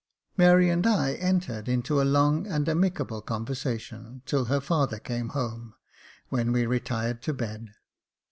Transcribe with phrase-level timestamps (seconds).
[0.35, 5.29] Mary and I entered into a long and amicable conversa tion, till her father came
[5.29, 5.75] home,
[6.29, 7.69] when we retired to bed.